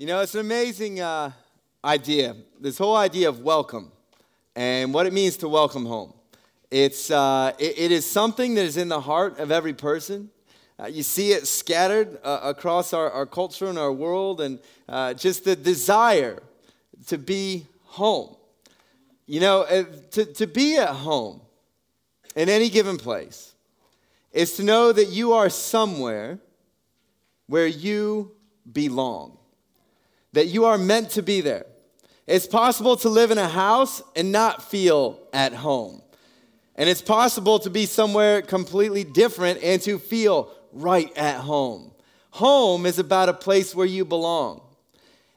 [0.00, 1.30] You know, it's an amazing uh,
[1.84, 3.92] idea, this whole idea of welcome
[4.56, 6.14] and what it means to welcome home.
[6.70, 10.30] It's, uh, it, it is something that is in the heart of every person.
[10.78, 14.58] Uh, you see it scattered uh, across our, our culture and our world, and
[14.88, 16.42] uh, just the desire
[17.08, 18.34] to be home.
[19.26, 21.42] You know, uh, to, to be at home
[22.34, 23.54] in any given place
[24.32, 26.38] is to know that you are somewhere
[27.48, 28.32] where you
[28.72, 29.36] belong
[30.32, 31.66] that you are meant to be there.
[32.26, 36.02] It's possible to live in a house and not feel at home.
[36.76, 41.92] And it's possible to be somewhere completely different and to feel right at home.
[42.30, 44.62] Home is about a place where you belong.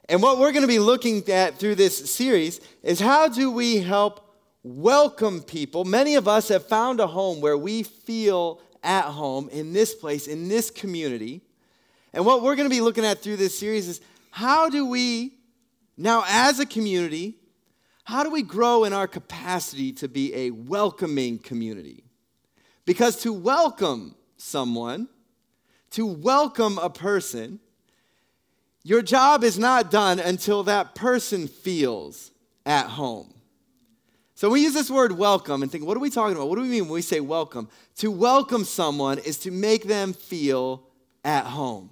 [0.08, 3.78] And what we're going to be looking at through this series is how do we
[3.78, 5.84] help welcome people?
[5.84, 10.26] Many of us have found a home where we feel at home in this place,
[10.28, 11.40] in this community.
[12.12, 14.00] And what we're going to be looking at through this series is
[14.34, 15.32] how do we,
[15.96, 17.36] now as a community,
[18.02, 22.02] how do we grow in our capacity to be a welcoming community?
[22.84, 25.06] Because to welcome someone,
[25.92, 27.60] to welcome a person,
[28.82, 32.32] your job is not done until that person feels
[32.66, 33.32] at home.
[34.34, 36.48] So we use this word welcome and think, what are we talking about?
[36.48, 37.68] What do we mean when we say welcome?
[37.98, 40.82] To welcome someone is to make them feel
[41.24, 41.90] at home.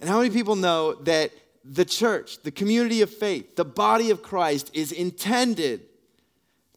[0.00, 1.32] And how many people know that
[1.64, 5.82] the church, the community of faith, the body of Christ is intended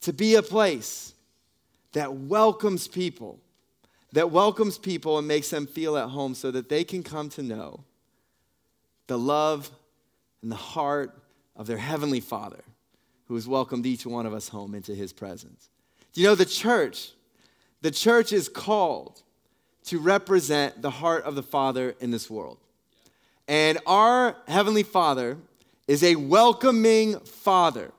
[0.01, 1.13] to be a place
[1.93, 3.39] that welcomes people,
[4.13, 7.43] that welcomes people and makes them feel at home so that they can come to
[7.43, 7.83] know
[9.07, 9.69] the love
[10.41, 11.21] and the heart
[11.55, 12.63] of their heavenly Father
[13.27, 15.69] who has welcomed each one of us home into his presence.
[16.13, 17.11] Do you know the church?
[17.81, 19.21] The church is called
[19.85, 22.57] to represent the heart of the Father in this world.
[23.49, 25.35] And our Heavenly Father
[25.87, 27.91] is a welcoming Father.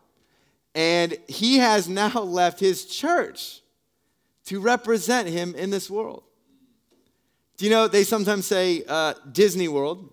[0.76, 3.60] And He has now left His church
[4.44, 6.22] to represent Him in this world.
[7.56, 10.08] Do you know, they sometimes say uh, Disney World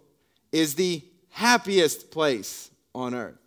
[0.52, 3.38] is the happiest place on earth.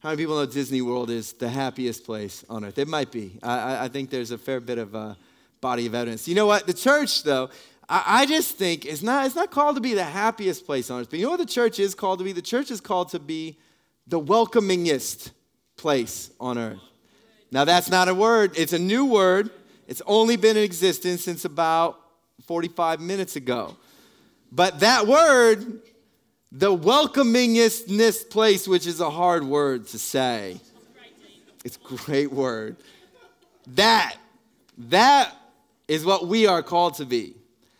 [0.00, 2.76] How many people know Disney World is the happiest place on earth?
[2.76, 3.38] It might be.
[3.40, 5.14] I, I think there's a fair bit of uh,
[5.60, 6.28] body of evidence.
[6.28, 6.66] You know what?
[6.66, 7.48] The church, though,
[7.88, 11.10] I, just think it's not, it's not called to be the happiest place on earth.
[11.10, 12.32] But you know what the church is called to be?
[12.32, 13.58] The church is called to be
[14.06, 15.32] the welcomingest
[15.76, 16.80] place on earth.
[17.50, 19.50] Now, that's not a word, it's a new word.
[19.86, 22.00] It's only been in existence since about
[22.46, 23.76] 45 minutes ago.
[24.50, 25.82] But that word,
[26.50, 30.58] the welcomingest place, which is a hard word to say,
[31.64, 32.76] it's a great word.
[33.68, 34.16] That,
[34.78, 35.34] that
[35.86, 37.34] is what we are called to be.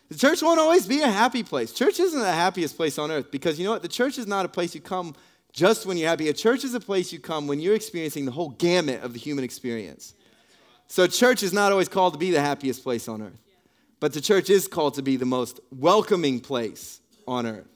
[0.08, 1.72] The church won't always be a happy place.
[1.72, 3.82] Church isn't the happiest place on earth because you know what?
[3.82, 5.14] The church is not a place you come
[5.52, 6.28] just when you're happy.
[6.28, 9.18] A church is a place you come when you're experiencing the whole gamut of the
[9.18, 10.14] human experience.
[10.88, 13.40] So, church is not always called to be the happiest place on earth,
[14.00, 17.66] but the church is called to be the most welcoming place on earth.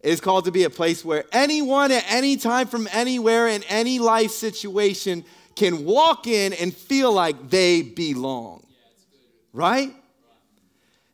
[0.00, 3.62] It is called to be a place where anyone at any time from anywhere in
[3.64, 8.66] any life situation can walk in and feel like they belong.
[9.52, 9.94] Right?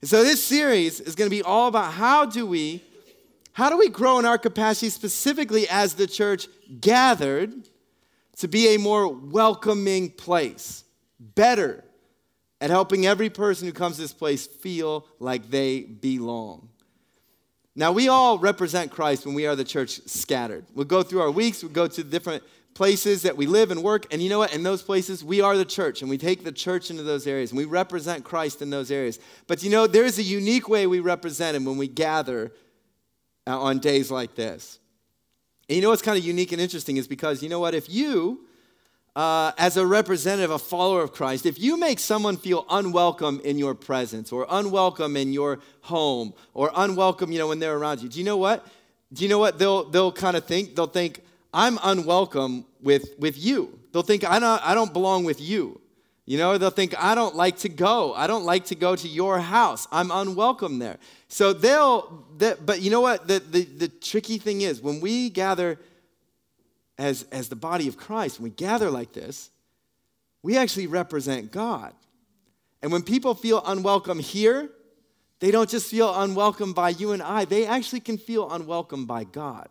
[0.00, 2.82] And so this series is going to be all about how do we
[3.52, 6.46] how do we grow in our capacity specifically as the church
[6.78, 7.54] gathered
[8.36, 10.84] to be a more welcoming place,
[11.18, 11.82] better
[12.60, 16.68] at helping every person who comes to this place feel like they belong.
[17.74, 20.66] Now, we all represent Christ when we are the church scattered.
[20.74, 22.42] We'll go through our weeks, we'll go to the different
[22.76, 24.06] places that we live and work.
[24.12, 24.54] And you know what?
[24.54, 27.50] In those places, we are the church, and we take the church into those areas,
[27.50, 29.18] and we represent Christ in those areas.
[29.46, 32.52] But you know, there is a unique way we represent Him when we gather
[33.46, 34.78] uh, on days like this.
[35.68, 37.74] And you know what's kind of unique and interesting is because you know what?
[37.74, 38.44] If you,
[39.16, 43.58] uh, as a representative, a follower of Christ, if you make someone feel unwelcome in
[43.58, 48.10] your presence or unwelcome in your home or unwelcome, you know, when they're around you,
[48.10, 48.66] do you know what?
[49.14, 50.76] Do you know what they'll, they'll kind of think?
[50.76, 51.22] They'll think,
[51.56, 53.78] I'm unwelcome with, with you.
[53.90, 55.80] They'll think I don't, I don't belong with you.
[56.26, 58.12] You know, they'll think I don't like to go.
[58.12, 59.88] I don't like to go to your house.
[59.90, 60.98] I'm unwelcome there.
[61.28, 63.26] So they'll, they, but you know what?
[63.26, 65.78] The, the, the tricky thing is when we gather
[66.98, 69.48] as, as the body of Christ, when we gather like this,
[70.42, 71.94] we actually represent God.
[72.82, 74.68] And when people feel unwelcome here,
[75.40, 79.24] they don't just feel unwelcome by you and I, they actually can feel unwelcome by
[79.24, 79.70] God.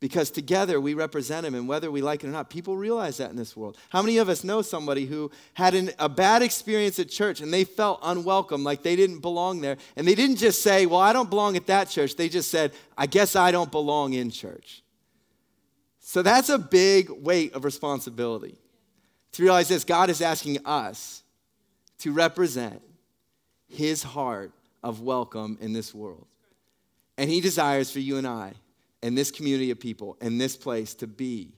[0.00, 3.30] Because together we represent him and whether we like it or not people realize that
[3.30, 3.76] in this world.
[3.88, 7.52] How many of us know somebody who had an, a bad experience at church and
[7.52, 9.76] they felt unwelcome like they didn't belong there?
[9.96, 12.14] And they didn't just say well i don't belong at that church.
[12.14, 14.82] They just said i guess i don't belong in church.
[16.00, 18.56] So that's a big weight of responsibility.
[19.32, 21.22] To realize this god is asking us
[21.98, 22.80] to represent
[23.66, 24.52] his heart
[24.84, 26.26] of welcome in this world.
[27.16, 28.54] And he desires for you and i
[29.02, 31.52] and this community of people and this place to be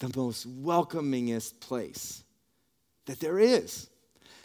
[0.00, 2.24] the most welcomingest place
[3.06, 3.88] that there is.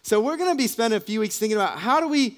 [0.01, 2.37] So we're going to be spending a few weeks thinking about how do we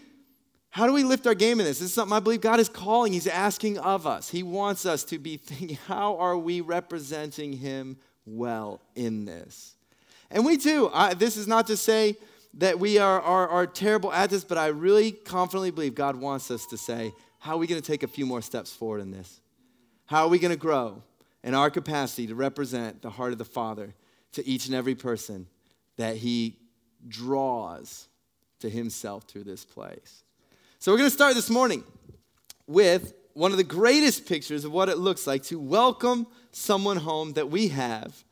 [0.74, 1.80] how do we lift our game in this?
[1.80, 3.12] This is something I believe God is calling.
[3.12, 4.30] He's asking of us.
[4.30, 9.76] He wants us to be thinking, how are we representing Him well in this?
[10.30, 10.90] And we do.
[10.94, 12.16] I, this is not to say
[12.54, 16.50] that we are, are, are terrible at this, but I really confidently believe God wants
[16.50, 19.12] us to say, how are we going to take a few more steps forward in
[19.12, 19.42] this?
[20.12, 21.02] How are we going to grow
[21.42, 23.94] in our capacity to represent the heart of the Father
[24.34, 25.48] to each and every person
[25.96, 26.58] that He
[27.08, 28.10] draws
[28.60, 30.26] to Himself through this place?
[30.80, 31.86] So, we're going to start this morning
[32.68, 37.32] with one of the greatest pictures of what it looks like to welcome someone home
[37.32, 38.26] that we have.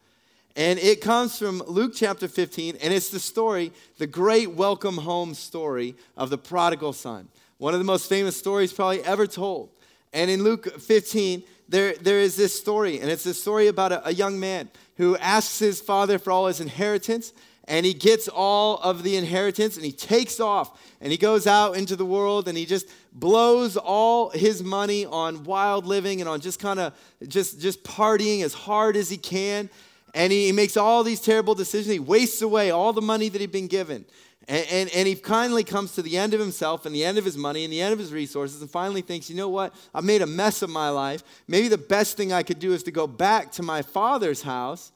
[0.57, 5.33] And it comes from Luke chapter 15, and it's the story, the great welcome home
[5.33, 7.29] story of the prodigal son.
[7.57, 9.69] One of the most famous stories probably ever told.
[10.11, 14.07] And in Luke 15, there, there is this story, and it's a story about a,
[14.07, 17.31] a young man who asks his father for all his inheritance,
[17.69, 21.77] and he gets all of the inheritance and he takes off and he goes out
[21.77, 26.41] into the world and he just blows all his money on wild living and on
[26.41, 26.93] just kind of
[27.27, 29.69] just just partying as hard as he can
[30.15, 31.93] and he, he makes all these terrible decisions.
[31.93, 34.03] He wastes away all the money that he'd been given
[34.49, 37.23] and, and, and, he kindly comes to the end of himself and the end of
[37.23, 39.75] his money and the end of his resources and finally thinks, you know what?
[39.93, 41.23] I've made a mess of my life.
[41.47, 44.91] Maybe the best thing I could do is to go back to my father's house.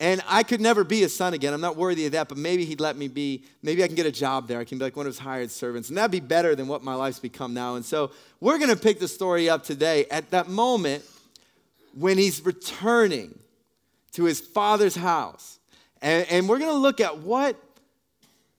[0.00, 1.54] And I could never be his son again.
[1.54, 3.44] I'm not worthy of that, but maybe he'd let me be.
[3.62, 4.60] Maybe I can get a job there.
[4.60, 5.88] I can be like one of his hired servants.
[5.88, 7.76] And that'd be better than what my life's become now.
[7.76, 11.04] And so we're going to pick the story up today at that moment
[11.94, 13.38] when he's returning
[14.12, 15.58] to his father's house.
[16.02, 17.56] And, and we're going to look at what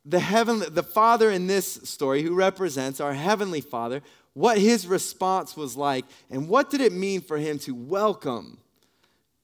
[0.05, 4.01] the heaven, the father in this story, who represents our heavenly father,
[4.33, 8.57] what his response was like, and what did it mean for him to welcome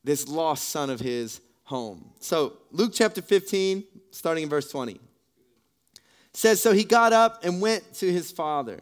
[0.03, 2.09] this lost son of his home.
[2.19, 4.99] So, Luke chapter 15, starting in verse 20,
[6.33, 8.79] says, So he got up and went to his father.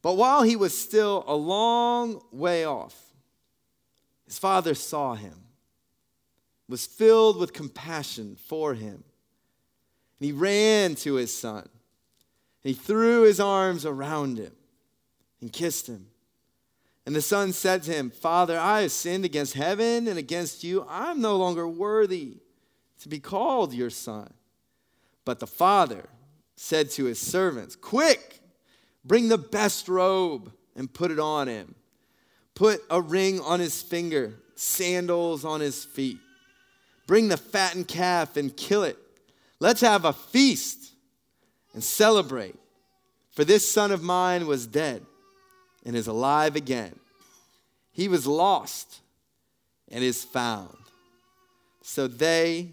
[0.00, 2.96] But while he was still a long way off,
[4.26, 5.34] his father saw him,
[6.68, 9.04] was filled with compassion for him
[10.18, 11.68] and he ran to his son.
[12.62, 14.52] He threw his arms around him
[15.40, 16.06] and kissed him.
[17.06, 20.84] And the son said to him, Father, I have sinned against heaven and against you.
[20.88, 22.38] I'm no longer worthy
[23.00, 24.32] to be called your son.
[25.24, 26.04] But the father
[26.56, 28.40] said to his servants, Quick,
[29.04, 31.76] bring the best robe and put it on him.
[32.54, 36.18] Put a ring on his finger, sandals on his feet.
[37.06, 38.98] Bring the fattened calf and kill it
[39.60, 40.92] Let's have a feast
[41.74, 42.54] and celebrate.
[43.30, 45.04] For this son of mine was dead
[45.84, 46.98] and is alive again.
[47.92, 49.00] He was lost
[49.90, 50.76] and is found.
[51.82, 52.72] So they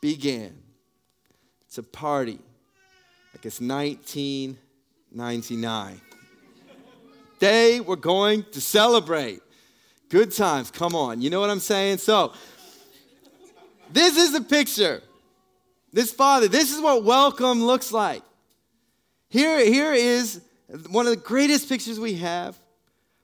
[0.00, 0.56] began
[1.72, 2.38] to party
[3.32, 6.00] like it's 1999.
[7.40, 9.40] they were going to celebrate.
[10.08, 11.20] Good times, come on.
[11.20, 11.98] You know what I'm saying?
[11.98, 12.32] So,
[13.92, 15.02] this is a picture
[15.94, 18.22] this father, this is what welcome looks like.
[19.28, 20.40] Here, here is
[20.90, 22.58] one of the greatest pictures we have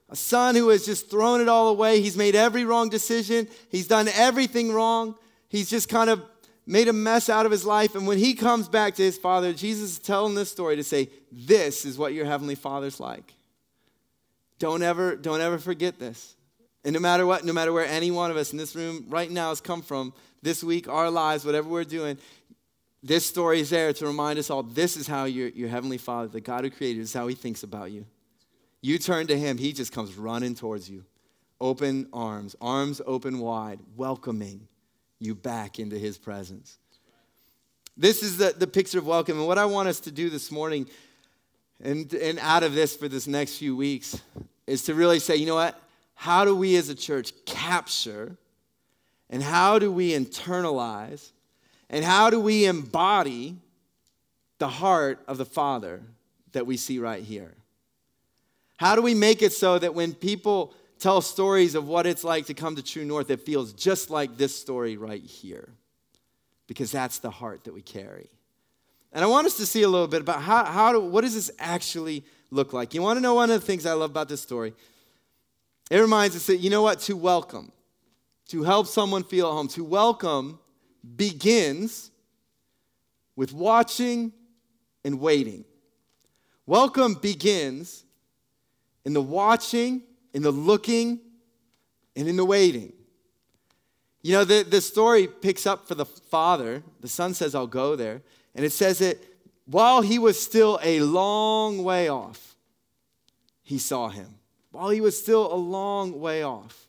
[0.09, 2.01] a son who has just thrown it all away.
[2.01, 5.15] He's made every wrong decision, he's done everything wrong.
[5.49, 6.23] He's just kind of
[6.65, 7.93] made a mess out of his life.
[7.95, 11.09] And when he comes back to his father, Jesus is telling this story to say,
[11.29, 13.33] This is what your heavenly father's like.
[14.59, 16.35] Don't ever, don't ever forget this.
[16.85, 19.29] And no matter what, no matter where any one of us in this room right
[19.29, 22.17] now has come from, this week, our lives, whatever we're doing,
[23.03, 26.27] this story is there to remind us all this is how your, your Heavenly Father,
[26.27, 28.05] the God who created is how He thinks about you.
[28.81, 31.03] You turn to Him, He just comes running towards you.
[31.59, 34.67] Open arms, arms open wide, welcoming
[35.19, 36.77] you back into His presence.
[37.97, 39.37] This is the, the picture of welcome.
[39.37, 40.87] And what I want us to do this morning
[41.83, 44.19] and, and out of this for this next few weeks
[44.67, 45.79] is to really say, you know what?
[46.13, 48.37] How do we as a church capture
[49.29, 51.31] and how do we internalize
[51.91, 53.57] and how do we embody
[54.57, 56.01] the heart of the Father
[56.53, 57.53] that we see right here?
[58.77, 62.45] How do we make it so that when people tell stories of what it's like
[62.45, 65.69] to come to True North, it feels just like this story right here,
[66.65, 68.29] because that's the heart that we carry.
[69.11, 71.35] And I want us to see a little bit about how, how do, what does
[71.35, 72.93] this actually look like?
[72.93, 74.73] You want to know one of the things I love about this story?
[75.89, 77.73] It reminds us that, you know what, to welcome,
[78.47, 80.59] to help someone feel at home, to welcome
[81.15, 82.11] begins
[83.35, 84.31] with watching
[85.03, 85.65] and waiting.
[86.65, 88.03] Welcome begins
[89.03, 90.03] in the watching,
[90.33, 91.19] in the looking,
[92.15, 92.93] and in the waiting.
[94.21, 96.83] You know, the, the story picks up for the father.
[96.99, 98.21] The son says, I'll go there.
[98.53, 99.17] And it says that
[99.65, 102.55] while he was still a long way off,
[103.63, 104.35] he saw him.
[104.71, 106.87] While he was still a long way off.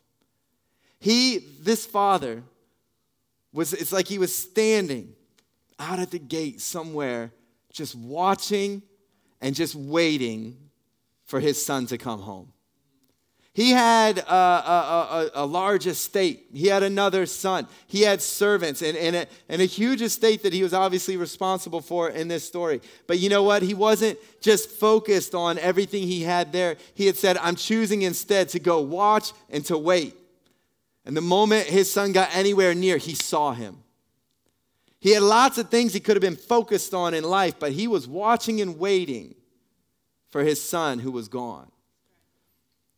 [0.99, 2.43] He, this father,
[3.53, 5.13] was it's like he was standing
[5.79, 7.31] out at the gate somewhere,
[7.71, 8.81] just watching
[9.41, 10.57] and just waiting
[11.25, 12.53] for his son to come home.
[13.55, 16.47] He had a, a, a, a, large estate.
[16.53, 17.67] He had another son.
[17.85, 21.81] He had servants and, and, a, and a huge estate that he was obviously responsible
[21.81, 22.81] for in this story.
[23.05, 23.61] But you know what?
[23.61, 26.77] He wasn't just focused on everything he had there.
[26.95, 30.15] He had said, I'm choosing instead to go watch and to wait.
[31.05, 33.83] And the moment his son got anywhere near, he saw him.
[34.99, 37.87] He had lots of things he could have been focused on in life, but he
[37.87, 39.35] was watching and waiting
[40.29, 41.69] for his son who was gone.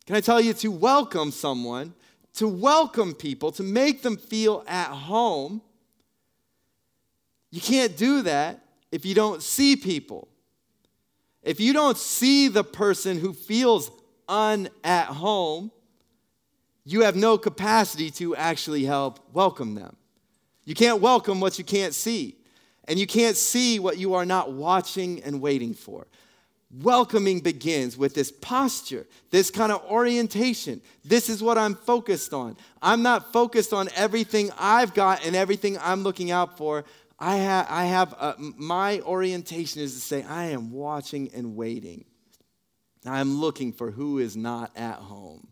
[0.06, 1.94] Can I tell you to welcome someone,
[2.34, 5.60] to welcome people, to make them feel at home?
[7.50, 8.60] You can't do that
[8.92, 10.28] if you don't see people.
[11.42, 13.90] If you don't see the person who feels
[14.28, 15.72] un at home,
[16.88, 19.96] you have no capacity to actually help welcome them.
[20.64, 22.36] You can't welcome what you can't see,
[22.84, 26.06] and you can't see what you are not watching and waiting for.
[26.72, 30.80] Welcoming begins with this posture, this kind of orientation.
[31.04, 32.56] This is what I'm focused on.
[32.80, 36.84] I'm not focused on everything I've got and everything I'm looking out for.
[37.18, 41.56] I, ha- I have uh, a, my orientation is to say, I am watching and
[41.56, 42.04] waiting.
[43.04, 45.48] I'm looking for who is not at home.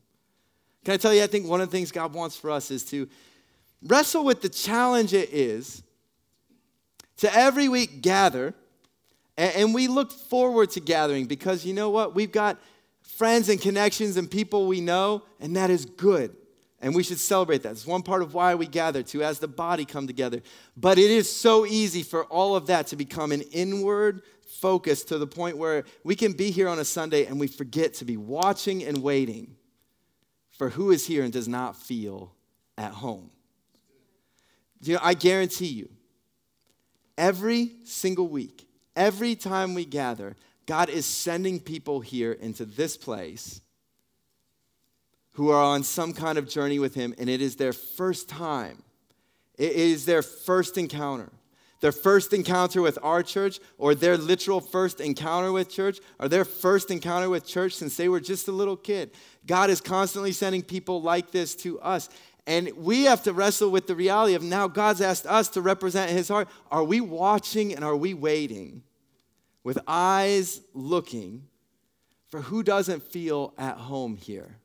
[0.84, 2.84] Can I tell you, I think one of the things God wants for us is
[2.86, 3.08] to
[3.86, 5.82] wrestle with the challenge it is
[7.18, 8.54] to every week gather
[9.36, 12.14] and, we look forward to gathering because you know what?
[12.14, 12.56] We've got
[13.02, 16.36] friends and connections and people we know, and that is good.
[16.80, 17.72] And we should celebrate that.
[17.72, 20.40] It's one part of why we gather to, as the body come together.
[20.76, 25.18] But it is so easy for all of that to become an inward focus to
[25.18, 28.16] the point where we can be here on a Sunday and we forget to be
[28.16, 29.56] watching and waiting
[30.56, 32.34] for who is here and does not feel
[32.78, 33.30] at home.
[34.82, 35.88] You know, I guarantee you,
[37.16, 43.61] every single week, Every time we gather, God is sending people here into this place
[45.32, 48.82] who are on some kind of journey with Him, and it is their first time.
[49.58, 51.30] It is their first encounter.
[51.84, 56.46] Their first encounter with our church, or their literal first encounter with church, or their
[56.46, 59.10] first encounter with church since they were just a little kid.
[59.44, 62.08] God is constantly sending people like this to us.
[62.46, 66.10] And we have to wrestle with the reality of now God's asked us to represent
[66.10, 66.48] his heart.
[66.70, 68.82] Are we watching and are we waiting
[69.62, 71.48] with eyes looking
[72.28, 74.56] for who doesn't feel at home here?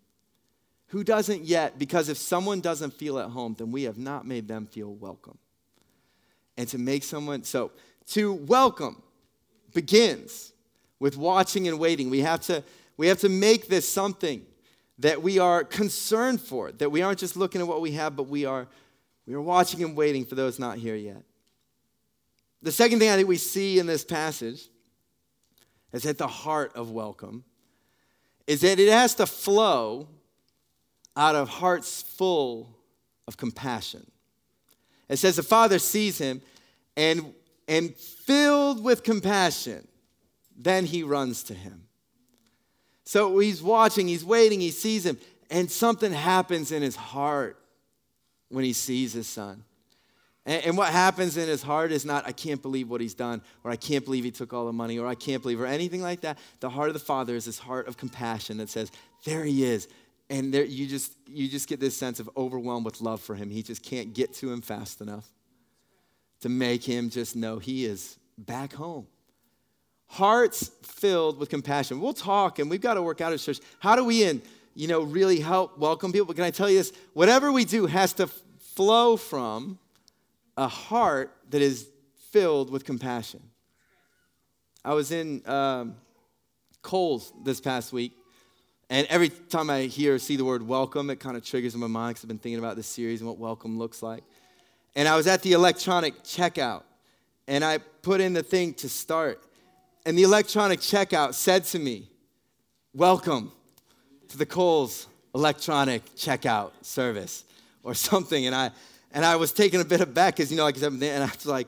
[0.88, 1.78] Who doesn't yet?
[1.78, 5.38] Because if someone doesn't feel at home, then we have not made them feel welcome.
[6.60, 7.72] And to make someone, so
[8.08, 9.02] to welcome
[9.74, 10.52] begins
[11.00, 12.10] with watching and waiting.
[12.10, 12.66] We have to,
[12.98, 14.46] we have to make this something
[14.98, 18.24] that we are concerned for, that we aren't just looking at what we have, but
[18.24, 18.68] we are,
[19.26, 21.24] we are watching and waiting for those not here yet.
[22.62, 24.68] The second thing I think we see in this passage
[25.94, 27.46] is at the heart of welcome,
[28.48, 30.10] is that it has to flow
[31.16, 32.76] out of hearts full
[33.30, 34.12] of compassion.
[35.10, 36.42] It says the father sees him
[36.96, 37.34] and,
[37.68, 39.88] and filled with compassion,
[40.56, 41.84] then he runs to him.
[43.06, 45.18] So he's watching, he's waiting, he sees him,
[45.50, 47.58] and something happens in his heart
[48.50, 49.64] when he sees his son.
[50.46, 53.42] And, and, what happens in his heart is not, I can't believe what he's done,
[53.64, 56.02] or I can't believe he took all the money, or I can't believe, or anything
[56.02, 56.38] like that.
[56.60, 58.92] The heart of the Father is this heart of compassion that says,
[59.26, 59.88] There he is.
[60.30, 63.50] And there, you, just, you just get this sense of overwhelmed with love for him.
[63.50, 65.28] He just can't get to him fast enough
[66.42, 69.08] to make him just know he is back home
[70.10, 72.02] hearts filled with compassion.
[72.02, 73.60] We'll talk and we've got to work out at church.
[73.80, 74.42] How do we in,
[74.76, 76.26] you know, really help welcome people?
[76.26, 76.92] But can I tell you this?
[77.14, 79.78] Whatever we do has to flow from
[80.58, 81.88] a heart that is
[82.32, 83.42] filled with compassion.
[84.84, 85.96] I was in um,
[86.82, 88.14] Coles this past week,
[88.90, 91.80] And every time I hear or see the word welcome, it kind of triggers in
[91.80, 94.24] my mind because I've been thinking about this series and what welcome looks like.
[94.96, 96.84] And I was at the electronic checkout
[97.48, 99.44] and I put in the thing to start.
[100.08, 102.10] And the electronic checkout said to me,
[102.96, 103.52] Welcome
[104.30, 105.06] to the Coles
[105.36, 107.44] electronic checkout service
[107.84, 108.48] or something.
[108.48, 108.72] And I,
[109.12, 111.68] and I was taken a bit aback because, you know, like, and I was like,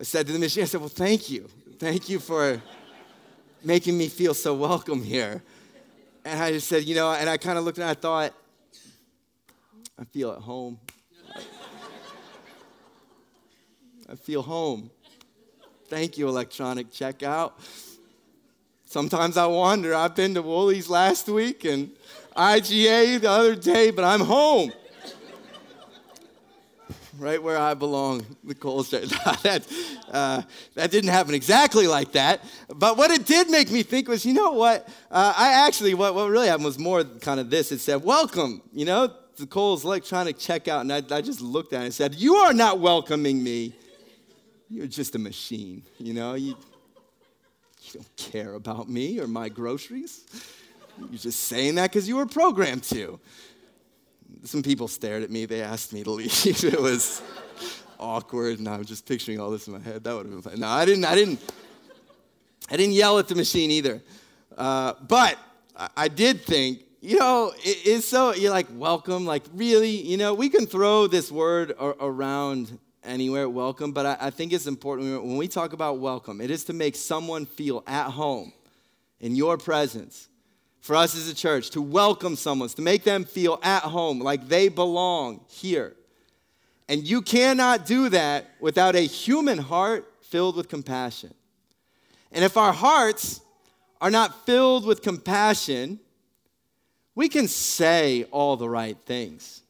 [0.00, 1.48] I said to the machine, I said, Well, thank you.
[1.78, 2.60] Thank you for
[3.62, 5.40] making me feel so welcome here.
[6.24, 8.34] And I just said, you know, and I kind of looked and I thought,
[9.98, 10.78] I feel at home.
[14.10, 14.90] I feel home.
[15.88, 17.52] Thank you, electronic checkout.
[18.84, 19.94] Sometimes I wonder.
[19.94, 21.90] I've been to Woolies last week and
[22.36, 24.72] IGA the other day, but I'm home
[27.18, 29.66] right where I belong, the Coles that,
[30.10, 30.42] uh,
[30.74, 32.44] that didn't happen exactly like that.
[32.74, 34.88] But what it did make me think was, you know what?
[35.10, 37.72] Uh, I actually, what, what really happened was more kind of this.
[37.72, 39.46] It said, welcome, you know, the
[39.84, 40.82] electronic checkout.
[40.82, 43.74] And I, I just looked at it and said, you are not welcoming me.
[44.70, 46.34] You're just a machine, you know?
[46.34, 46.56] You,
[47.82, 50.24] you don't care about me or my groceries.
[50.98, 53.18] You're just saying that because you were programmed to
[54.44, 55.46] some people stared at me.
[55.46, 56.46] They asked me to leave.
[56.64, 57.22] it was
[57.98, 60.04] awkward, and I'm just picturing all this in my head.
[60.04, 60.60] That would have been fun.
[60.60, 61.04] No, I didn't.
[61.04, 61.40] I didn't.
[62.70, 64.02] I didn't yell at the machine either.
[64.56, 65.38] Uh, but
[65.76, 69.24] I, I, did think, you know, it, it's so you're like welcome.
[69.24, 73.92] Like really, you know, we can throw this word around anywhere, welcome.
[73.92, 76.40] But I, I think it's important when we talk about welcome.
[76.40, 78.52] It is to make someone feel at home
[79.20, 80.28] in your presence
[80.80, 84.48] for us as a church to welcome someone, to make them feel at home, like
[84.48, 85.94] they belong here.
[86.88, 91.34] And you cannot do that without a human heart filled with compassion.
[92.32, 93.40] And if our hearts
[94.00, 96.00] are not filled with compassion,
[97.14, 99.62] we can say all the right things.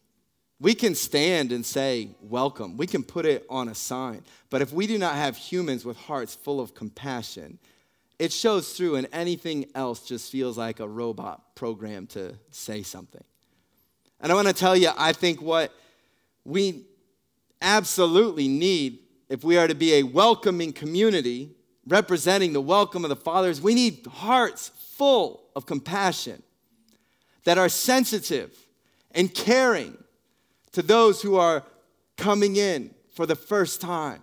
[0.60, 2.76] We can stand and say, Welcome.
[2.76, 4.22] We can put it on a sign.
[4.50, 7.58] But if we do not have humans with hearts full of compassion,
[8.18, 13.22] it shows through, and anything else just feels like a robot programmed to say something.
[14.20, 15.72] And I want to tell you, I think what
[16.44, 16.86] we
[17.62, 21.50] absolutely need if we are to be a welcoming community
[21.86, 26.42] representing the welcome of the fathers, we need hearts full of compassion
[27.44, 28.54] that are sensitive
[29.12, 29.96] and caring
[30.72, 31.64] to those who are
[32.16, 34.22] coming in for the first time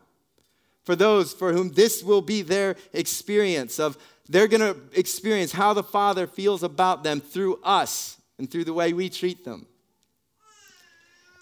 [0.85, 5.73] for those for whom this will be their experience of they're going to experience how
[5.73, 9.67] the father feels about them through us and through the way we treat them.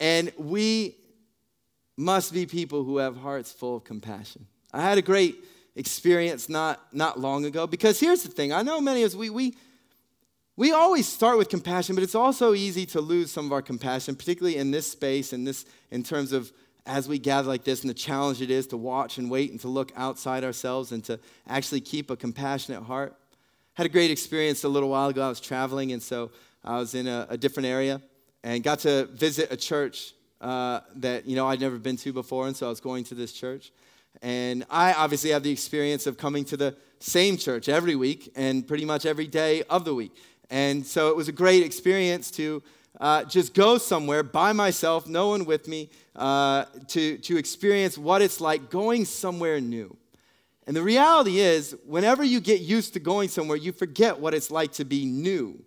[0.02, 0.98] And we
[1.96, 4.48] must be people who have hearts full of compassion.
[4.74, 5.38] I had a great
[5.76, 9.32] experience not not long ago because here's the thing i know many of us we
[9.32, 9.56] we
[10.56, 14.16] we always start with compassion but it's also easy to lose some of our compassion
[14.16, 16.52] particularly in this space and this in terms of
[16.86, 19.60] as we gather like this and the challenge it is to watch and wait and
[19.62, 23.16] to look outside ourselves and to actually keep a compassionate heart.
[23.76, 25.26] Had a great experience a little while ago.
[25.26, 26.32] I was traveling, and so
[26.64, 28.02] I was in a, a different area
[28.44, 32.48] and got to visit a church uh, that you know I'd never been to before,
[32.48, 33.72] and so I was going to this church.
[34.22, 38.68] And I obviously have the experience of coming to the same church every week and
[38.68, 40.12] pretty much every day of the week.
[40.50, 42.62] And so it was a great experience to
[43.00, 48.22] uh, just go somewhere by myself, no one with me, uh, to, to experience what
[48.22, 49.96] it's like going somewhere new.
[50.66, 54.50] And the reality is, whenever you get used to going somewhere, you forget what it's
[54.50, 55.62] like to be new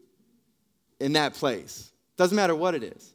[1.00, 1.92] in that place.
[2.16, 3.12] Doesn't matter what it is.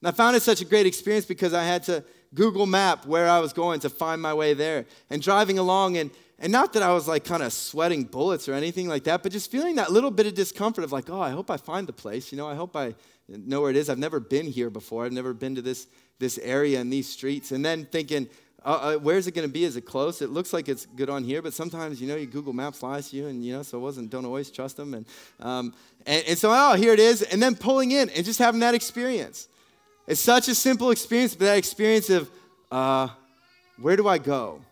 [0.00, 3.28] And I found it such a great experience because I had to Google map where
[3.28, 4.84] I was going to find my way there.
[5.08, 8.54] And driving along, and, and not that I was like kind of sweating bullets or
[8.54, 11.30] anything like that, but just feeling that little bit of discomfort of like, oh, I
[11.30, 12.32] hope I find the place.
[12.32, 12.94] You know, I hope I
[13.28, 13.88] know where it is.
[13.88, 15.04] I've never been here before.
[15.04, 15.86] I've never been to this,
[16.18, 17.52] this area and these streets.
[17.52, 18.28] And then thinking,
[18.64, 19.64] uh, uh, where's it going to be?
[19.64, 20.22] Is it close?
[20.22, 23.10] It looks like it's good on here, but sometimes, you know, you Google Maps lies
[23.10, 24.94] to you, and, you know, so it wasn't, don't always trust them.
[24.94, 25.06] And,
[25.38, 27.22] um, and, and so, oh, here it is.
[27.22, 29.48] And then pulling in and just having that experience.
[30.06, 32.30] It's such a simple experience, but that experience of,
[32.70, 33.08] uh,
[33.80, 34.62] where do I go?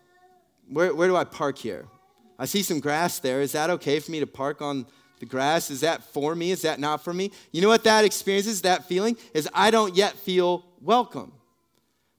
[0.69, 1.85] Where, where do I park here?
[2.37, 3.41] I see some grass there.
[3.41, 4.85] Is that okay for me to park on
[5.19, 6.51] the grass, is that for me?
[6.51, 7.31] Is that not for me?
[7.51, 9.17] You know what that experience is, that feeling?
[9.33, 11.31] Is I don't yet feel welcome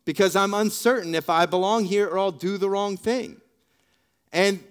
[0.05, 3.41] because I'm uncertain if I belong here or I'll do the wrong thing.
[4.33, 4.63] And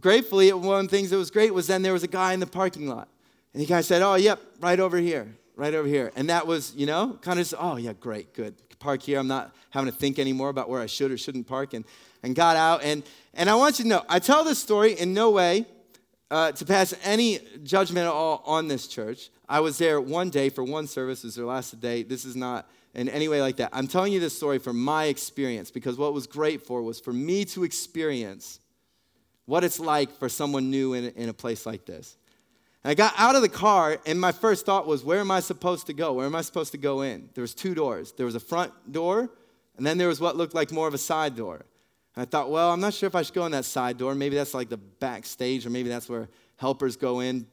[0.00, 2.40] gratefully, one of the things that was great was then there was a guy in
[2.40, 3.08] the parking lot.
[3.52, 6.12] And the guy said, Oh, yep, right over here, right over here.
[6.16, 8.54] And that was, you know, kind of, oh, yeah, great, good.
[8.78, 9.18] Park here.
[9.18, 11.72] I'm not having to think anymore about where I should or shouldn't park.
[11.72, 11.86] And,
[12.24, 12.82] and got out.
[12.82, 13.02] And,
[13.34, 15.66] and I want you to know, I tell this story in no way
[16.30, 19.30] uh, to pass any judgment at all on this church.
[19.48, 21.22] I was there one day for one service.
[21.22, 22.02] It was their last day.
[22.02, 23.70] This is not in any way like that.
[23.72, 27.12] I'm telling you this story from my experience because what was great for was for
[27.12, 28.60] me to experience
[29.46, 32.16] what it's like for someone new in, in a place like this.
[32.82, 35.40] And I got out of the car, and my first thought was, where am I
[35.40, 36.12] supposed to go?
[36.12, 37.30] Where am I supposed to go in?
[37.34, 38.12] There was two doors.
[38.12, 39.30] There was a front door,
[39.76, 41.64] and then there was what looked like more of a side door.
[42.16, 44.14] And I thought, well, I'm not sure if I should go in that side door.
[44.14, 47.46] Maybe that's like the backstage, or maybe that's where helpers go in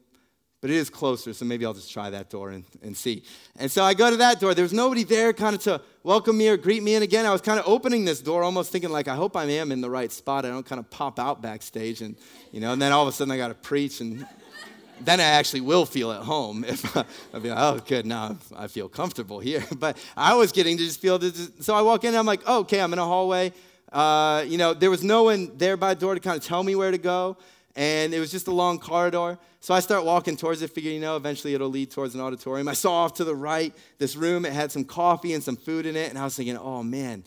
[0.62, 3.24] but it is closer, so maybe I'll just try that door and, and see.
[3.58, 4.54] And so I go to that door.
[4.54, 6.94] There was nobody there kind of to welcome me or greet me.
[6.94, 9.46] And again, I was kind of opening this door, almost thinking like, I hope I
[9.46, 10.46] am in the right spot.
[10.46, 12.16] I don't kind of pop out backstage and,
[12.52, 14.28] you know, and then all of a sudden I got to preach and
[15.02, 16.64] then I actually will feel at home.
[16.68, 19.66] If I, will be like, oh, good, now I feel comfortable here.
[19.76, 21.50] But I was getting to just feel this.
[21.62, 23.52] So I walk in and I'm like, oh, okay, I'm in a hallway.
[23.92, 26.64] Uh, you know, there was no one there by the door to kind of tell
[26.64, 27.38] me where to go
[27.76, 29.38] and it was just a long corridor.
[29.60, 32.68] So I start walking towards it, figuring, you know, eventually it'll lead towards an auditorium.
[32.68, 34.46] I saw off to the right this room.
[34.46, 37.24] It had some coffee and some food in it, and I was thinking, oh man,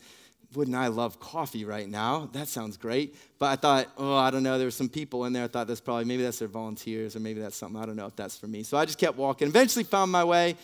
[0.54, 2.28] wouldn't I love coffee right now?
[2.32, 3.16] That sounds great.
[3.38, 4.58] But I thought, oh, I don't know.
[4.58, 5.44] There were some people in there.
[5.44, 7.80] I thought that's probably, maybe that's their volunteers, or maybe that's something.
[7.80, 8.62] I don't know if that's for me.
[8.62, 9.48] So I just kept walking.
[9.48, 10.56] Eventually found my way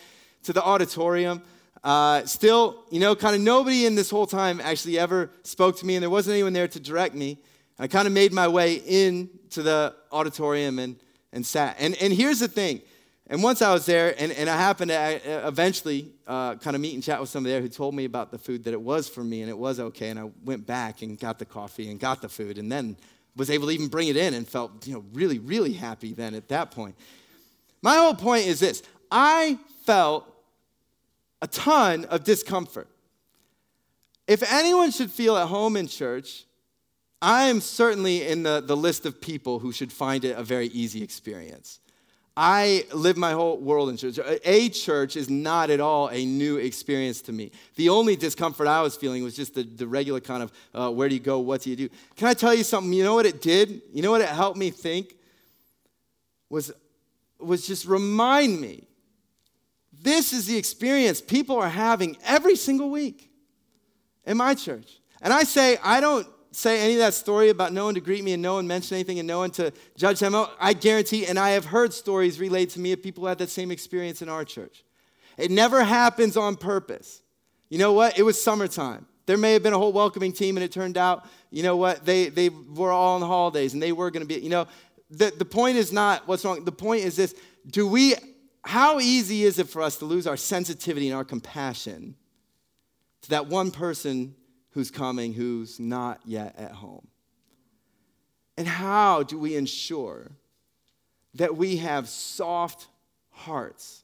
[0.43, 1.41] to the auditorium.
[1.83, 5.85] Uh, still, you know, kind of nobody in this whole time actually ever spoke to
[5.85, 7.37] me, and there wasn't anyone there to direct me.
[7.79, 10.95] I kind of made my way into the auditorium and,
[11.33, 11.77] and sat.
[11.79, 12.81] And, and here's the thing.
[13.25, 16.81] And once I was there, and, and I happened to uh, eventually uh, kind of
[16.81, 19.07] meet and chat with somebody there who told me about the food that it was
[19.07, 20.09] for me and it was okay.
[20.09, 22.97] And I went back and got the coffee and got the food and then
[23.35, 26.35] was able to even bring it in and felt you know, really, really happy then
[26.35, 26.95] at that point.
[27.81, 30.30] My whole point is this I felt
[31.41, 32.87] a ton of discomfort.
[34.27, 36.45] If anyone should feel at home in church,
[37.21, 40.67] I am certainly in the, the list of people who should find it a very
[40.67, 41.79] easy experience.
[42.35, 44.17] I live my whole world in church.
[44.45, 47.51] A church is not at all a new experience to me.
[47.75, 51.09] The only discomfort I was feeling was just the, the regular kind of uh, where
[51.09, 51.89] do you go, what do you do.
[52.15, 52.93] Can I tell you something?
[52.93, 53.81] You know what it did?
[53.93, 55.13] You know what it helped me think?
[56.49, 56.71] Was,
[57.37, 58.87] was just remind me
[60.01, 63.29] this is the experience people are having every single week
[64.25, 64.99] in my church.
[65.21, 68.23] And I say, I don't say any of that story about no one to greet
[68.23, 70.35] me and no one mention anything and no one to judge them.
[70.35, 73.37] Oh, I guarantee, and I have heard stories relayed to me of people who had
[73.37, 74.83] that same experience in our church.
[75.37, 77.21] It never happens on purpose.
[77.69, 78.19] You know what?
[78.19, 79.05] It was summertime.
[79.27, 82.05] There may have been a whole welcoming team, and it turned out, you know what?
[82.05, 84.67] They, they were all on holidays and they were going to be, you know,
[85.09, 86.63] the, the point is not what's wrong.
[86.63, 87.35] The point is this
[87.69, 88.15] do we,
[88.63, 92.15] how easy is it for us to lose our sensitivity and our compassion
[93.23, 94.35] to that one person
[94.71, 97.07] who's coming who's not yet at home?
[98.57, 100.31] And how do we ensure
[101.35, 102.87] that we have soft
[103.31, 104.03] hearts,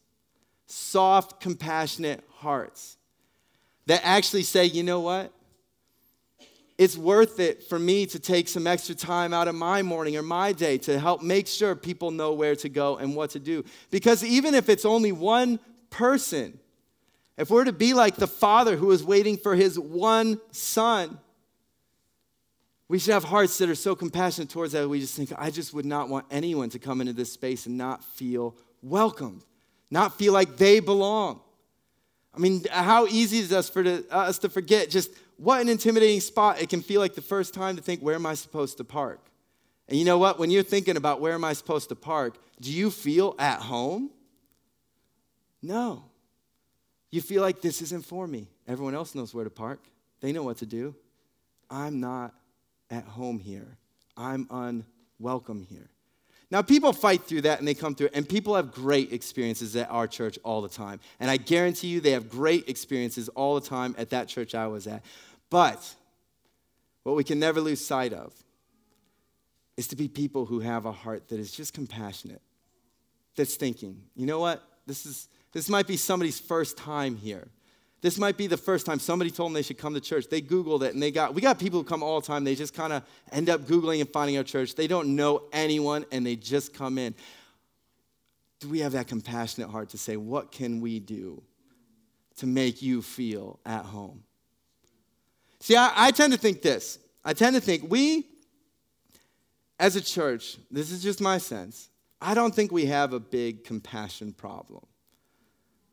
[0.66, 2.98] soft, compassionate hearts
[3.86, 5.32] that actually say, you know what?
[6.78, 10.22] It's worth it for me to take some extra time out of my morning or
[10.22, 13.64] my day to help make sure people know where to go and what to do.
[13.90, 15.60] Because even if it's only one
[15.90, 16.60] person,
[17.36, 21.20] if we're to be like the father who is waiting for his one son,
[22.88, 25.74] we should have hearts that are so compassionate towards that we just think, I just
[25.74, 29.44] would not want anyone to come into this space and not feel welcomed,
[29.90, 31.42] not feel like they belong.
[32.34, 36.20] I mean, how easy is it for to, us to forget just what an intimidating
[36.20, 38.84] spot it can feel like the first time to think, where am I supposed to
[38.84, 39.20] park?
[39.88, 40.38] And you know what?
[40.38, 44.10] When you're thinking about where am I supposed to park, do you feel at home?
[45.62, 46.04] No.
[47.10, 48.50] You feel like this isn't for me.
[48.68, 49.80] Everyone else knows where to park,
[50.20, 50.96] they know what to do.
[51.70, 52.34] I'm not
[52.90, 53.78] at home here,
[54.16, 55.90] I'm unwelcome here.
[56.50, 59.90] Now, people fight through that and they come through, and people have great experiences at
[59.92, 61.02] our church all the time.
[61.20, 64.68] And I guarantee you, they have great experiences all the time at that church I
[64.68, 65.04] was at.
[65.50, 65.96] But
[67.04, 68.34] what we can never lose sight of
[69.78, 72.42] is to be people who have a heart that is just compassionate,
[73.36, 74.64] that's thinking, you know what?
[74.88, 77.48] This is, this might be somebody's first time here.
[78.02, 80.28] This might be the first time somebody told them they should come to church.
[80.30, 82.44] They Googled it and they got, we got people who come all the time.
[82.44, 84.76] They just kind of end up Googling and finding our church.
[84.76, 87.16] They don't know anyone and they just come in.
[88.60, 91.42] Do we have that compassionate heart to say, what can we do
[92.38, 94.24] to make you feel at home?
[95.68, 96.98] See, I, I tend to think this.
[97.26, 98.26] I tend to think we,
[99.78, 101.90] as a church, this is just my sense,
[102.22, 104.86] I don't think we have a big compassion problem.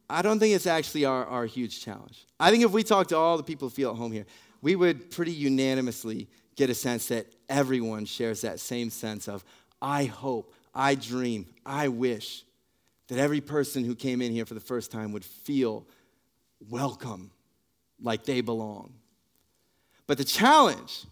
[0.09, 2.25] I don't think it's actually our, our huge challenge.
[2.39, 4.27] I think if we talk to all the people who feel at home here,
[4.63, 9.45] we would pretty unanimously get a sense that everyone shares that same sense of,
[9.83, 12.45] I hope, I dream, I wish
[13.09, 15.85] that every person who came in here for the first time would feel
[16.61, 17.33] welcome,
[18.01, 18.95] like they belong.
[20.07, 21.05] But the challenge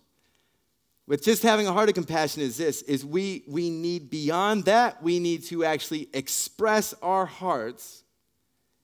[1.07, 5.03] with just having a heart of compassion is this is we we need beyond that
[5.03, 8.05] we need to actually express our hearts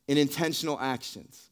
[0.09, 1.51] in intentional actions.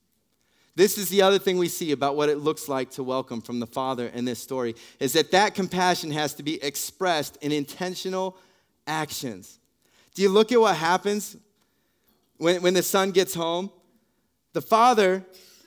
[0.74, 3.60] This is the other thing we see about what it looks like to welcome from
[3.60, 8.36] the father in this story is that that compassion has to be expressed in intentional
[8.86, 9.58] actions.
[10.14, 11.36] Do you look at what happens
[12.36, 13.70] when, when the son gets home?
[14.52, 15.24] The father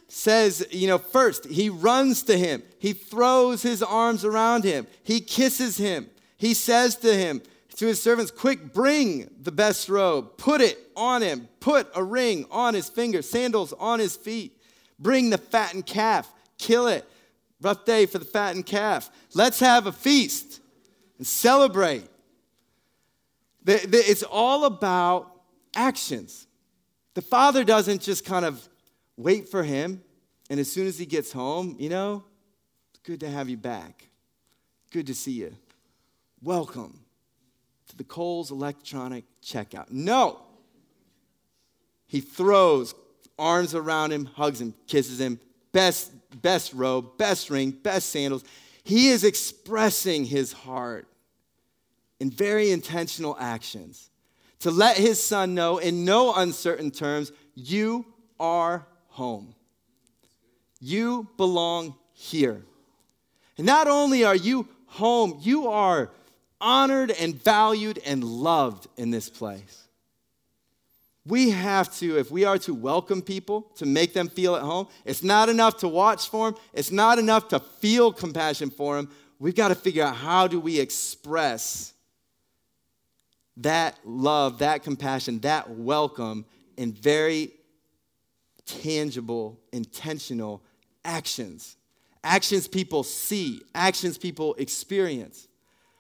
[0.09, 5.21] says, you know, first, he runs to him, he throws his arms around him, he
[5.21, 7.41] kisses him, he says to him,
[7.75, 12.45] to his servants, Quick, bring the best robe, put it on him, put a ring
[12.51, 14.57] on his finger, sandals on his feet,
[14.99, 17.09] bring the fattened calf, kill it.
[17.61, 19.09] Rough day for the fattened calf.
[19.33, 20.61] Let's have a feast
[21.17, 22.05] and celebrate.
[23.65, 25.41] It's all about
[25.75, 26.47] actions.
[27.15, 28.67] The father doesn't just kind of
[29.19, 30.01] wait for him.
[30.49, 32.23] And as soon as he gets home, you know,
[33.03, 34.07] good to have you back.
[34.91, 35.55] Good to see you.
[36.41, 37.01] Welcome
[37.89, 39.91] to the Coles electronic checkout.
[39.91, 40.41] No.
[42.07, 42.95] He throws
[43.37, 45.39] arms around him, hugs him, kisses him.
[45.73, 48.43] Best, best robe, best ring, best sandals.
[48.83, 51.07] He is expressing his heart
[52.19, 54.09] in very intentional actions
[54.59, 58.05] to let his son know in no uncertain terms, you
[58.39, 58.87] are
[59.19, 59.53] home.
[60.79, 62.63] You belong here.
[63.57, 66.09] And not only are you home, you are
[66.61, 69.89] honored and valued and loved in this place.
[71.25, 74.87] We have to, if we are to welcome people, to make them feel at home,
[75.03, 79.09] it's not enough to watch for them, it's not enough to feel compassion for them.
[79.37, 81.93] We've got to figure out how do we express
[83.57, 86.45] that love, that compassion, that welcome
[86.77, 87.51] in very
[88.81, 90.61] tangible, intentional
[91.03, 91.77] actions.
[92.23, 95.47] Actions people see, actions people experience.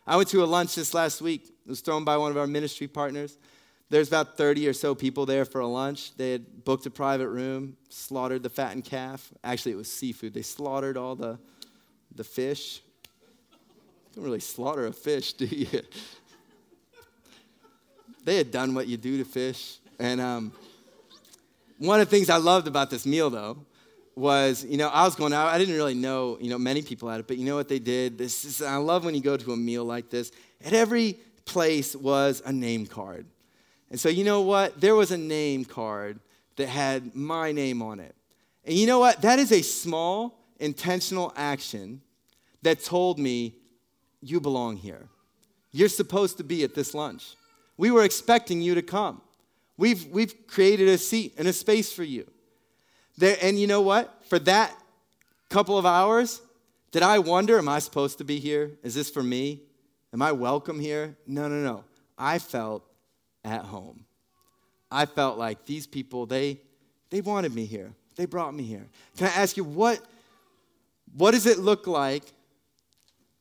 [0.05, 1.45] I went to a lunch this last week.
[1.65, 3.37] It was thrown by one of our ministry partners.
[3.89, 6.15] There's about 30 or so people there for a lunch.
[6.15, 9.31] They had booked a private room, slaughtered the fattened calf.
[9.43, 10.33] Actually, it was seafood.
[10.33, 11.39] They slaughtered all the,
[12.13, 12.81] the fish.
[14.11, 15.81] You don't really slaughter a fish, do you?
[18.25, 19.77] they had done what you do to fish.
[19.99, 20.51] And um,
[21.79, 23.65] one of the things I loved about this meal, though,
[24.15, 25.47] was, you know, I was going out.
[25.47, 27.79] I didn't really know, you know, many people at it, but you know what they
[27.79, 28.17] did?
[28.17, 30.31] This is, I love when you go to a meal like this.
[30.63, 33.25] At every place was a name card.
[33.89, 34.79] And so, you know what?
[34.79, 36.19] There was a name card
[36.57, 38.13] that had my name on it.
[38.65, 39.21] And you know what?
[39.21, 42.01] That is a small, intentional action
[42.61, 43.55] that told me,
[44.21, 45.07] you belong here.
[45.71, 47.35] You're supposed to be at this lunch.
[47.77, 49.21] We were expecting you to come.
[49.79, 52.29] We've, we've created a seat and a space for you.
[53.17, 54.25] There, and you know what?
[54.25, 54.75] For that
[55.49, 56.41] couple of hours,
[56.91, 58.71] did I wonder, am I supposed to be here?
[58.83, 59.61] Is this for me?
[60.11, 61.15] Am I welcome here?
[61.25, 61.85] No, no, no.
[62.17, 62.83] I felt
[63.45, 64.03] at home.
[64.91, 66.59] I felt like these people, they,
[67.09, 67.93] they wanted me here.
[68.17, 68.85] They brought me here.
[69.15, 70.05] Can I ask you, what,
[71.15, 72.25] what does it look like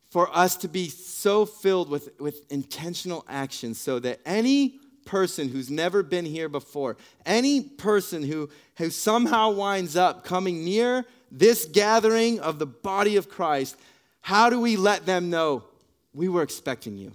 [0.09, 5.71] for us to be so filled with, with intentional action so that any person who's
[5.71, 12.39] never been here before, any person who, who somehow winds up coming near this gathering
[12.41, 13.77] of the body of Christ,
[14.21, 15.65] how do we let them know
[16.13, 17.13] we were expecting you?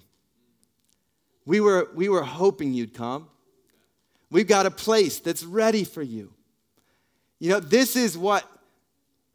[1.46, 3.30] We were, we were hoping you'd come.
[4.32, 6.34] We've got a place that's ready for you.
[7.40, 8.50] You know, this is what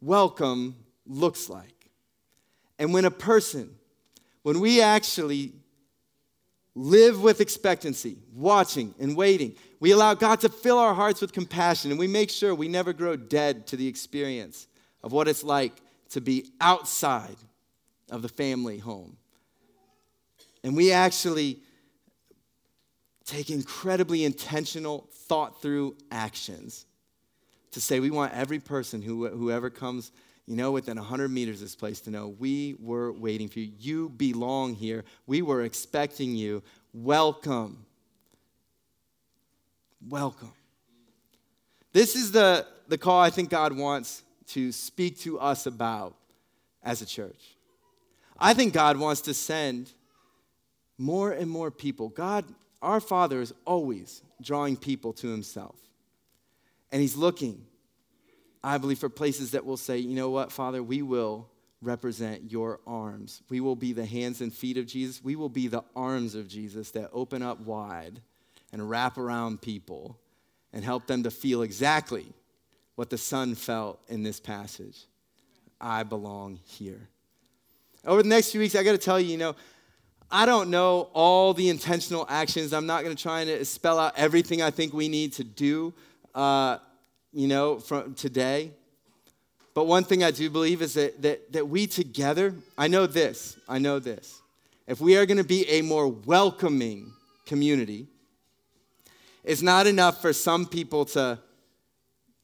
[0.01, 0.75] welcome
[1.07, 1.89] looks like.
[2.77, 3.69] And when a person,
[4.43, 5.53] when we actually
[6.75, 9.55] live with expectancy, watching and waiting.
[9.79, 12.93] We allow God to fill our hearts with compassion, and we make sure we never
[12.93, 14.67] grow dead to the experience
[15.03, 15.73] of what it's like
[16.09, 17.35] to be outside
[18.09, 19.17] of the family home.
[20.63, 21.59] And we actually
[23.25, 26.85] take incredibly intentional, thought through actions
[27.71, 30.11] to say we want every person who, whoever comes
[30.49, 33.71] you know, within 100 meters of this place to know we were waiting for you.
[33.79, 35.03] You belong here.
[35.27, 36.63] We were expecting you.
[36.91, 37.85] Welcome.
[40.09, 40.51] Welcome.
[41.93, 46.15] This is the, the call I think God wants to speak to us about
[46.81, 47.55] as a church.
[48.39, 49.93] I think God wants to send
[50.97, 52.09] more and more people.
[52.09, 52.43] God,
[52.81, 55.75] our Father, is always drawing people to Himself.
[56.91, 57.67] And He's looking
[58.63, 61.49] I believe, for places that will say, you know what, Father, we will
[61.81, 63.41] represent your arms.
[63.49, 65.23] We will be the hands and feet of Jesus.
[65.23, 68.21] We will be the arms of Jesus that open up wide
[68.73, 70.19] and wrap around people
[70.73, 72.25] and help them to feel exactly
[72.95, 75.05] what the Son felt in this passage
[75.79, 77.07] I belong here.
[78.05, 79.55] Over the next few weeks, I got to tell you, you know,
[80.31, 82.73] I don't know all the intentional actions.
[82.73, 85.93] I'm not going to try and spell out everything I think we need to do,
[86.35, 86.77] uh,
[87.31, 88.71] you know, from today.
[89.73, 93.57] But one thing I do believe is that, that, that we together, I know this,
[93.67, 94.41] I know this.
[94.87, 97.13] If we are going to be a more welcoming
[97.45, 98.07] community,
[99.43, 101.39] it's not enough for some people to,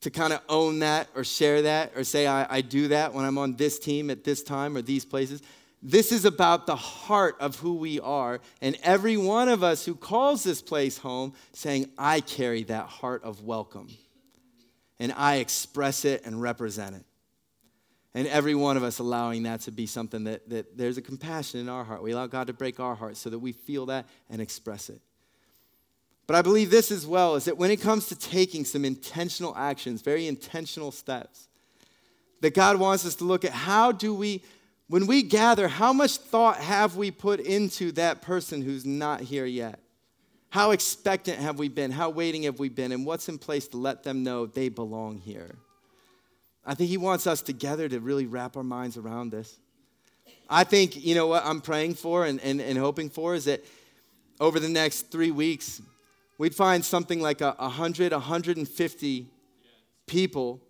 [0.02, 3.26] to kind of own that or share that or say, I, I do that when
[3.26, 5.42] I'm on this team at this time or these places.
[5.82, 9.94] This is about the heart of who we are, and every one of us who
[9.94, 13.90] calls this place home saying, I carry that heart of welcome,
[15.00, 17.06] and I express it and represent it.
[18.14, 21.60] And every one of us allowing that to be something that, that there's a compassion
[21.60, 22.02] in our heart.
[22.02, 25.02] We allow God to break our hearts so that we feel that and express it.
[26.28, 29.56] But I believe this as well is that when it comes to taking some intentional
[29.56, 31.50] actions, very intentional steps,
[32.42, 34.44] that God wants us to look at how do we
[34.88, 39.46] when we gather, how much thought have we put into that person who's not here
[39.46, 39.80] yet?
[40.56, 41.92] How expectant have we been?
[41.92, 42.94] How waiting have we been?
[42.94, 45.58] And what's in place to let them know they belong here?
[46.66, 49.60] I think He wants us together to really wrap our minds around this.
[50.50, 53.66] I think, you know, what I'm praying for and, and, and hoping for is that
[54.40, 55.82] over the next three weeks,
[56.38, 59.28] we'd find something like a 100, 150
[60.08, 60.62] people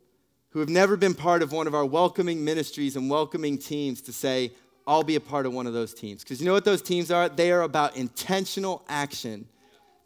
[0.50, 4.12] who have never been part of one of our welcoming ministries and welcoming teams to
[4.12, 4.52] say,
[4.88, 6.24] I'll be a part of one of those teams.
[6.24, 7.30] Because you know what those teams are?
[7.30, 9.48] They are about intentional action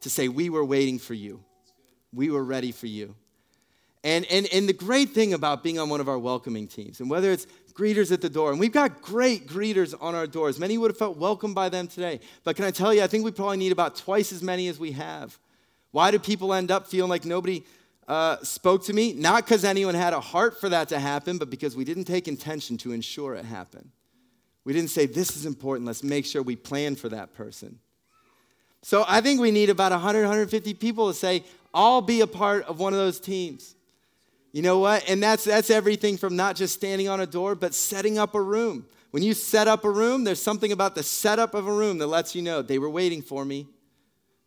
[0.01, 1.43] to say, We were waiting for you,
[2.13, 3.15] we were ready for you.
[4.03, 7.09] And, and, and the great thing about being on one of our welcoming teams, and
[7.09, 10.57] whether it's greeters at the door, and we've got great greeters on our doors.
[10.57, 12.21] Many would have felt welcomed by them today.
[12.43, 14.79] But can I tell you, I think we probably need about twice as many as
[14.79, 15.37] we have.
[15.91, 17.63] Why do people end up feeling like nobody
[18.07, 21.49] uh, spoke to me, not because anyone had a heart for that to happen, but
[21.49, 23.91] because we didn't take intention to ensure it happened.
[24.65, 27.79] We didn't say, This is important, let's make sure we plan for that person.
[28.81, 32.63] So I think we need about 100, 150 people to say, I'll be a part
[32.65, 33.75] of one of those teams.
[34.51, 35.07] You know what?
[35.07, 38.41] And that's, that's everything from not just standing on a door, but setting up a
[38.41, 38.85] room.
[39.11, 42.07] When you set up a room, there's something about the setup of a room that
[42.07, 43.67] lets you know they were waiting for me.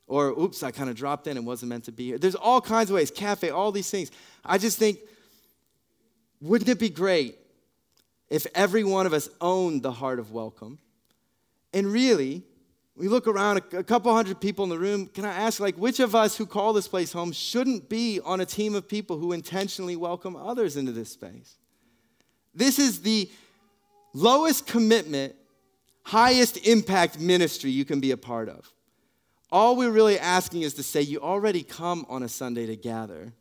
[0.06, 2.18] Or, oops, I kind of dropped in and wasn't meant to be here.
[2.18, 4.10] There's all kinds of ways, cafe, all these things.
[4.44, 4.98] I just think,
[6.40, 7.36] wouldn't it be great
[8.28, 10.78] if every one of us owned the heart of welcome?
[11.72, 12.42] And really,
[12.94, 15.06] we look around, a, couple hundred people in the room.
[15.06, 18.40] Can I ask, like, which of us who call this place home shouldn't be on
[18.40, 21.56] a team of people who intentionally welcome others into this space?
[22.54, 23.30] This is the
[24.12, 25.34] lowest commitment,
[26.02, 28.70] highest impact ministry you can be a part of.
[29.50, 33.32] All we're really asking is to say, you already come on a Sunday to gather.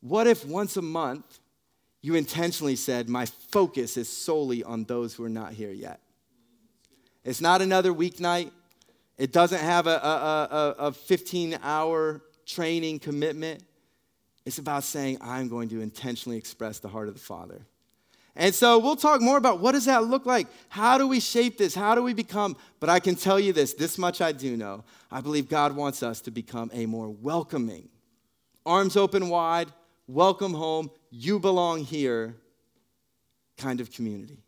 [0.00, 1.40] What if once a month
[2.00, 6.00] you intentionally said, my focus is solely on those who are not here yet?
[7.26, 8.52] It's not another weeknight.
[9.18, 13.64] It doesn't have a, a, a, a 15 hour training commitment.
[14.44, 17.66] It's about saying, I'm going to intentionally express the heart of the Father.
[18.36, 20.46] And so we'll talk more about what does that look like?
[20.68, 21.74] How do we shape this?
[21.74, 22.56] How do we become?
[22.78, 24.84] But I can tell you this, this much I do know.
[25.10, 27.88] I believe God wants us to become a more welcoming,
[28.64, 29.72] arms open wide,
[30.06, 32.36] welcome home, you belong here
[33.56, 34.45] kind of community.